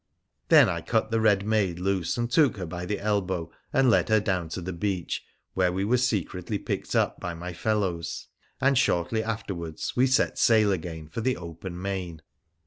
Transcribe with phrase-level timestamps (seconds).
[0.49, 4.09] Then I cut the red maid loose and took her by the elbow and led
[4.09, 8.25] her down to the beach, where we were secretly picked up by my fellows,
[8.59, 12.23] and shortly afterwards we set sail again for the open main.